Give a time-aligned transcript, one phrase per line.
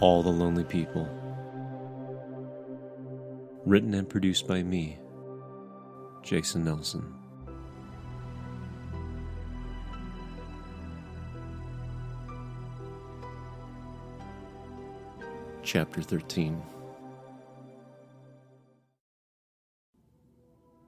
[0.00, 1.06] All the Lonely People.
[3.66, 4.98] Written and produced by me,
[6.22, 7.14] Jason Nelson.
[15.62, 16.62] Chapter 13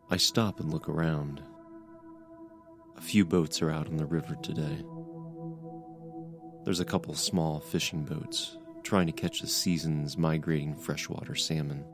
[0.09, 1.43] I stop and look around.
[2.97, 4.83] A few boats are out on the river today.
[6.65, 11.85] There's a couple small fishing boats trying to catch the season's migrating freshwater salmon.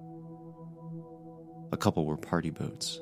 [1.73, 3.01] A couple were party boats.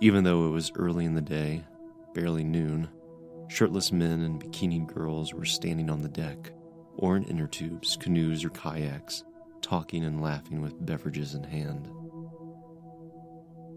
[0.00, 1.64] Even though it was early in the day,
[2.14, 2.88] barely noon,
[3.48, 6.52] shirtless men and bikini girls were standing on the deck
[6.96, 9.24] or in inner tubes, canoes, or kayaks,
[9.62, 11.88] talking and laughing with beverages in hand.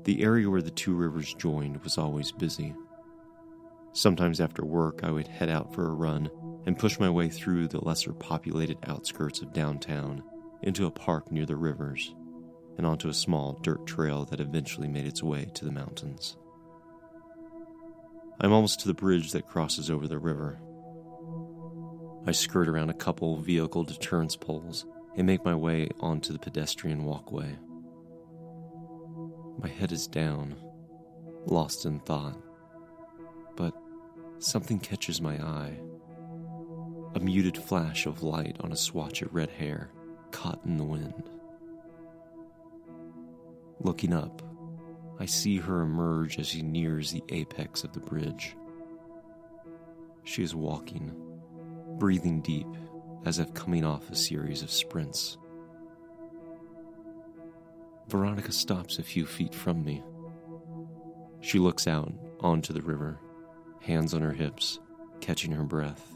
[0.06, 2.74] The area where the two rivers joined was always busy.
[3.94, 6.30] Sometimes after work, I would head out for a run
[6.66, 10.24] and push my way through the lesser populated outskirts of downtown
[10.62, 12.14] into a park near the rivers
[12.78, 16.38] and onto a small dirt trail that eventually made its way to the mountains.
[18.40, 20.60] I'm almost to the bridge that crosses over the river.
[22.26, 27.04] I skirt around a couple vehicle deterrence poles and make my way onto the pedestrian
[27.04, 27.58] walkway.
[29.60, 30.56] My head is down,
[31.46, 32.38] lost in thought,
[33.56, 33.74] but
[34.40, 35.78] something catches my eye.
[37.16, 39.92] A muted flash of light on a swatch of red hair
[40.32, 41.30] caught in the wind.
[43.80, 44.42] Looking up,
[45.20, 48.56] I see her emerge as she nears the apex of the bridge.
[50.24, 51.14] She is walking
[52.00, 52.68] breathing deep
[53.26, 55.38] as if coming off a series of sprints.
[58.08, 60.04] Veronica stops a few feet from me.
[61.42, 63.20] She looks out onto the river,
[63.82, 64.80] hands on her hips,
[65.22, 66.13] catching her breath.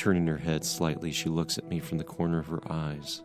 [0.00, 3.20] Turning her head slightly, she looks at me from the corner of her eyes.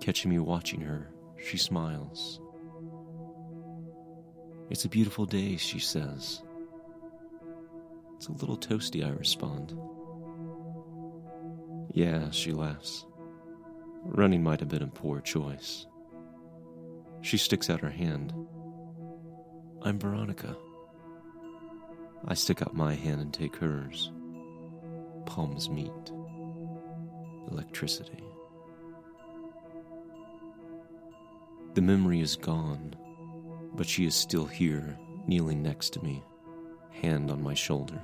[0.00, 2.40] Catching me watching her, she smiles.
[4.70, 6.42] It's a beautiful day, she says.
[8.16, 9.78] It's a little toasty, I respond.
[11.92, 13.04] Yeah, she laughs.
[14.04, 15.84] Running might have been a poor choice.
[17.20, 18.32] She sticks out her hand.
[19.82, 20.56] I'm Veronica.
[22.26, 24.10] I stick out my hand and take hers.
[25.26, 26.12] Palms meet.
[27.50, 28.24] Electricity.
[31.74, 32.94] The memory is gone,
[33.74, 36.22] but she is still here, kneeling next to me,
[36.90, 38.00] hand on my shoulder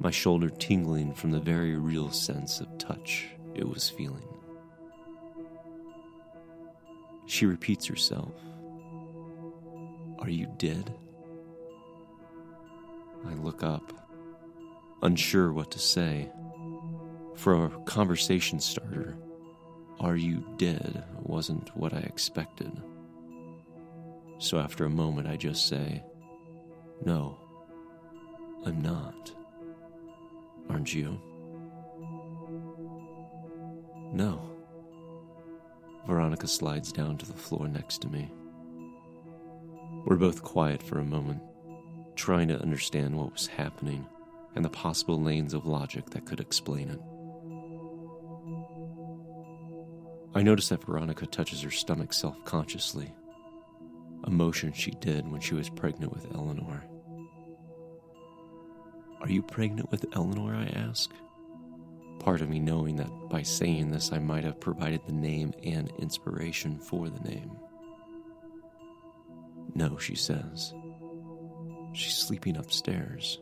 [0.00, 4.28] my shoulder tingling from the very real sense of touch it was feeling.
[7.26, 8.32] She repeats herself
[10.20, 10.94] Are you dead?
[13.26, 13.92] I look up,
[15.02, 16.30] unsure what to say.
[17.34, 19.16] For a conversation starter,
[20.00, 22.72] Are you dead wasn't what I expected.
[24.38, 26.02] So after a moment, I just say,
[27.04, 27.38] No,
[28.64, 29.32] I'm not.
[30.68, 31.20] Aren't you?
[34.12, 34.50] No.
[36.06, 38.30] Veronica slides down to the floor next to me.
[40.06, 41.42] We're both quiet for a moment,
[42.16, 44.06] trying to understand what was happening
[44.54, 47.00] and the possible lanes of logic that could explain it.
[50.34, 53.12] I notice that Veronica touches her stomach self consciously,
[54.24, 56.84] a motion she did when she was pregnant with Eleanor.
[59.20, 60.54] Are you pregnant with Eleanor?
[60.54, 61.10] I ask.
[62.20, 65.90] Part of me knowing that by saying this, I might have provided the name and
[65.98, 67.50] inspiration for the name.
[69.74, 70.72] No, she says.
[71.92, 73.38] She's sleeping upstairs.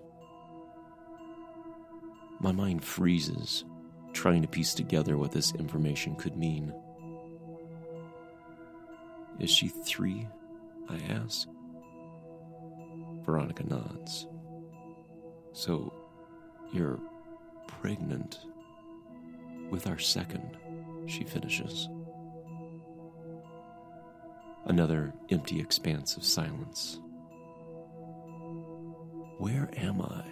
[2.41, 3.65] My mind freezes,
[4.13, 6.73] trying to piece together what this information could mean.
[9.39, 10.27] Is she three?
[10.89, 11.49] I ask.
[13.25, 14.27] Veronica nods.
[15.53, 15.93] So,
[16.73, 17.01] you're
[17.67, 18.39] pregnant
[19.71, 20.57] with our second,
[21.07, 21.89] she finishes.
[24.67, 27.01] Another empty expanse of silence.
[29.39, 30.25] Where am I?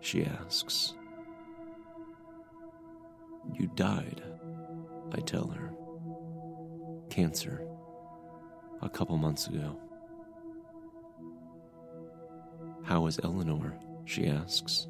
[0.00, 0.94] She asks.
[3.58, 4.22] You died,
[5.12, 5.72] I tell her.
[7.10, 7.66] Cancer.
[8.80, 9.78] A couple months ago.
[12.82, 13.74] How is Eleanor?
[14.04, 14.88] she asks.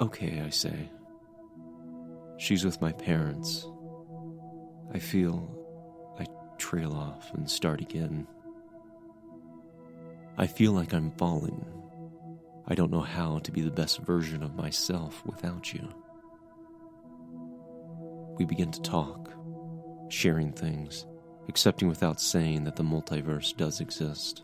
[0.00, 0.90] Okay, I say.
[2.38, 3.66] She's with my parents.
[4.92, 5.48] I feel
[6.18, 6.26] I
[6.58, 8.26] trail off and start again.
[10.36, 11.64] I feel like I'm falling.
[12.68, 15.88] I don't know how to be the best version of myself without you.
[18.38, 19.30] We begin to talk,
[20.08, 21.06] sharing things,
[21.48, 24.42] accepting without saying that the multiverse does exist.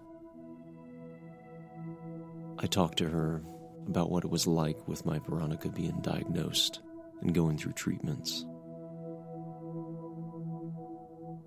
[2.58, 3.42] I talked to her
[3.86, 6.80] about what it was like with my Veronica being diagnosed
[7.20, 8.46] and going through treatments.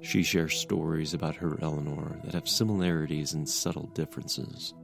[0.01, 4.75] She shares stories about her Eleanor that have similarities and subtle differences.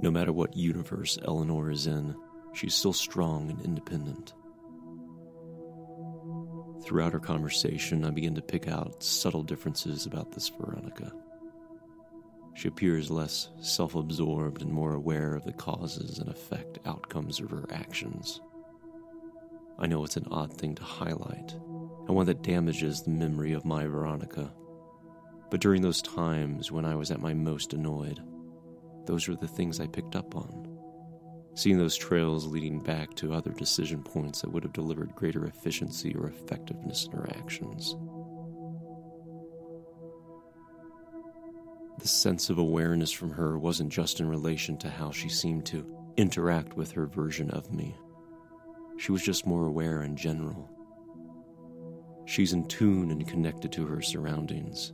[0.00, 2.16] No matter what universe Eleanor is in,
[2.54, 4.32] she's still strong and independent.
[6.84, 11.10] Throughout our conversation, I begin to pick out subtle differences about this Veronica.
[12.52, 17.50] She appears less self absorbed and more aware of the causes and effect outcomes of
[17.50, 18.38] her actions.
[19.78, 21.54] I know it's an odd thing to highlight,
[22.06, 24.52] and one that damages the memory of my Veronica.
[25.50, 28.20] But during those times when I was at my most annoyed,
[29.06, 30.73] those were the things I picked up on.
[31.54, 36.14] Seeing those trails leading back to other decision points that would have delivered greater efficiency
[36.14, 37.96] or effectiveness in her actions.
[42.00, 45.86] The sense of awareness from her wasn't just in relation to how she seemed to
[46.16, 47.96] interact with her version of me.
[48.98, 50.68] She was just more aware in general.
[52.26, 54.92] She's in tune and connected to her surroundings.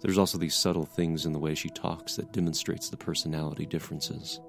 [0.00, 4.40] There's also these subtle things in the way she talks that demonstrates the personality differences.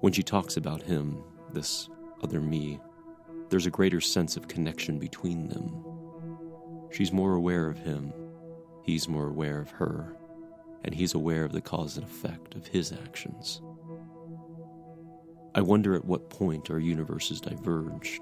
[0.00, 1.22] When she talks about him,
[1.52, 1.88] this
[2.22, 2.80] other me,
[3.48, 5.84] there's a greater sense of connection between them.
[6.92, 8.12] She's more aware of him
[8.86, 10.16] He's more aware of her,
[10.84, 13.60] and he's aware of the cause and effect of his actions.
[15.56, 18.20] I wonder at what point our universes diverged.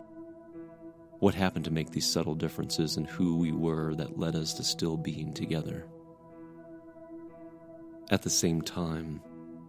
[1.18, 4.64] What happened to make these subtle differences in who we were that led us to
[4.64, 5.86] still being together?
[8.10, 9.20] At the same time,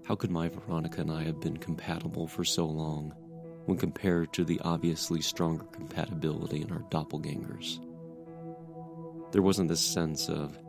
[0.06, 3.12] how could my Veronica and I have been compatible for so long
[3.66, 7.80] when compared to the obviously stronger compatibility in our doppelgangers?
[9.32, 10.60] There wasn't this sense of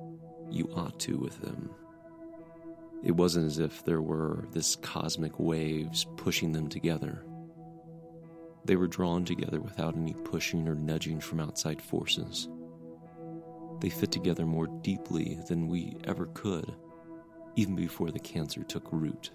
[0.51, 1.69] you ought to with them.
[3.05, 7.23] It wasn't as if there were this cosmic waves pushing them together.
[8.65, 12.49] They were drawn together without any pushing or nudging from outside forces.
[13.81, 16.75] They fit together more deeply than we ever could,
[17.57, 19.31] even before the cancer took root.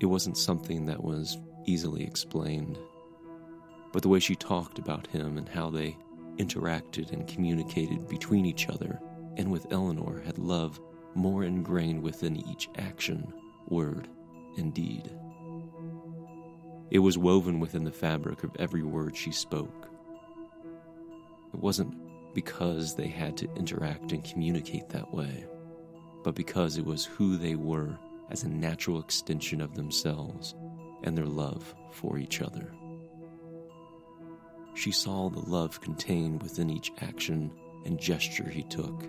[0.00, 2.78] It wasn't something that was easily explained,
[3.92, 5.96] but the way she talked about him and how they
[6.36, 9.00] interacted and communicated between each other
[9.36, 10.80] and with Eleanor had love
[11.14, 13.32] more ingrained within each action,
[13.68, 14.08] word,
[14.56, 15.10] and deed.
[16.90, 19.88] It was woven within the fabric of every word she spoke.
[21.52, 21.94] It wasn't
[22.34, 25.44] because they had to interact and communicate that way,
[26.22, 27.98] but because it was who they were
[28.30, 30.54] as a natural extension of themselves
[31.02, 32.72] and their love for each other.
[34.74, 37.50] She saw the love contained within each action
[37.84, 39.04] and gesture he took,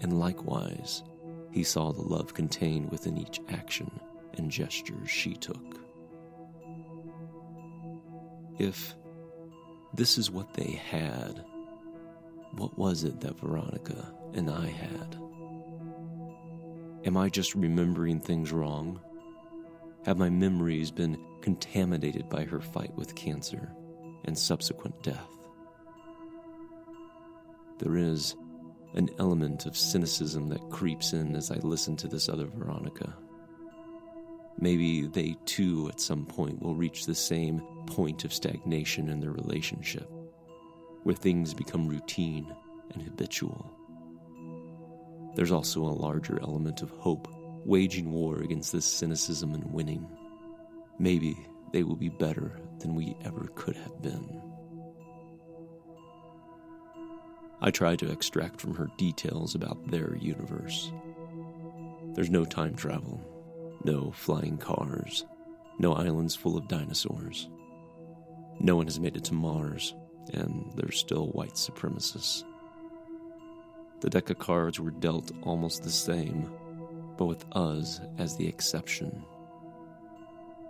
[0.00, 1.02] and likewise,
[1.50, 3.90] he saw the love contained within each action
[4.34, 5.80] and gesture she took.
[8.58, 8.94] If
[9.92, 11.44] this is what they had,
[12.52, 15.16] what was it that Veronica and I had?
[17.04, 19.00] Am I just remembering things wrong?
[20.06, 23.70] Have my memories been contaminated by her fight with cancer?
[24.24, 25.30] and subsequent death.
[27.78, 28.34] There is
[28.94, 33.14] an element of cynicism that creeps in as I listen to this other Veronica.
[34.58, 39.32] Maybe they too, at some point, will reach the same point of stagnation in their
[39.32, 40.08] relationship,
[41.02, 42.54] where things become routine
[42.92, 43.76] and habitual.
[45.34, 47.28] There's also a larger element of hope,
[47.64, 50.06] waging war against this cynicism and winning.
[50.98, 51.36] Maybe
[51.72, 54.40] they will be better than we ever could have been.
[57.60, 60.92] I try to extract from her details about their universe.
[62.14, 63.20] There's no time travel,
[63.84, 65.24] no flying cars,
[65.78, 67.48] no islands full of dinosaurs.
[68.60, 69.94] No one has made it to Mars,
[70.32, 72.44] and there's still white supremacists.
[74.04, 76.50] The deck of cards were dealt almost the same,
[77.16, 79.24] but with us as the exception.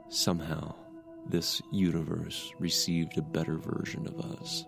[0.08, 0.76] Somehow,
[1.26, 4.64] this universe received a better version of us.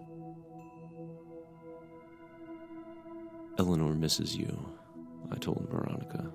[3.57, 4.59] Eleanor misses you,
[5.31, 6.29] I told Veronica.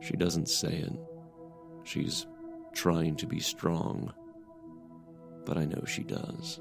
[0.00, 0.98] She doesn't say it.
[1.82, 2.26] She's
[2.72, 4.14] trying to be strong,
[5.44, 6.58] but I know she does.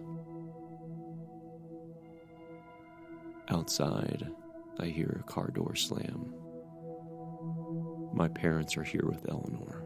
[3.50, 4.28] Outside,
[4.80, 6.34] I hear a car door slam.
[8.14, 9.84] my parents are here with Eleanor.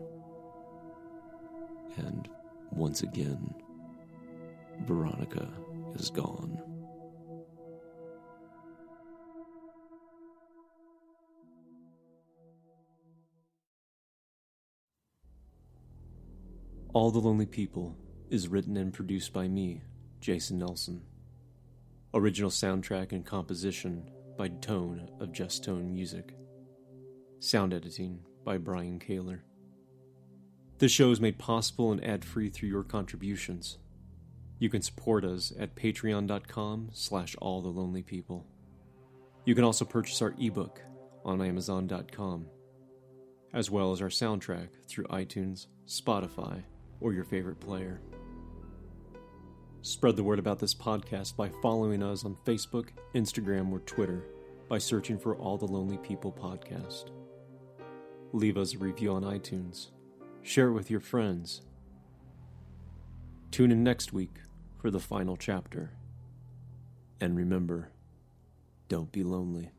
[1.97, 2.27] And
[2.71, 3.53] once again,
[4.85, 5.49] Veronica
[5.95, 6.61] is gone.
[16.93, 17.95] All the Lonely People
[18.29, 19.81] is written and produced by me,
[20.19, 21.01] Jason Nelson.
[22.17, 24.09] Original soundtrack and composition
[24.39, 26.33] by Tone of Just Tone Music.
[27.39, 29.43] Sound editing by Brian Kaler.
[30.79, 33.77] This show is made possible and ad-free through your contributions.
[34.57, 38.47] You can support us at patreon.com slash all the lonely people.
[39.45, 40.81] You can also purchase our ebook
[41.23, 42.47] on amazon.com,
[43.53, 46.63] as well as our soundtrack through iTunes, Spotify,
[46.99, 48.01] or your favorite player.
[49.81, 54.25] Spread the word about this podcast by following us on Facebook, Instagram, or Twitter
[54.67, 57.11] by searching for All the Lonely People podcast.
[58.33, 59.87] Leave us a review on iTunes.
[60.41, 61.61] Share it with your friends.
[63.51, 64.41] Tune in next week
[64.81, 65.91] for the final chapter.
[67.21, 67.91] And remember,
[68.89, 69.71] don't be lonely.